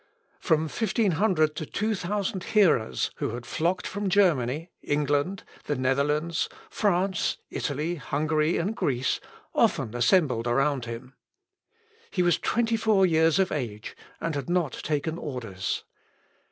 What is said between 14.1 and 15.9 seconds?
and had not taken orders.